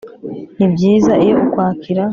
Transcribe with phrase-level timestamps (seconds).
[0.57, 2.03] nibyiza, iyo ukwakira